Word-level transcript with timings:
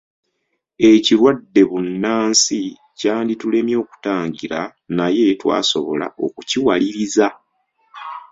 Ekirwadde 0.91 1.61
bunnansi 1.69 2.61
kyanditulemye 2.97 3.75
okutangira 3.83 4.59
naye 4.97 5.27
twasobola 5.41 6.05
okukiwaliriza. 6.25 7.27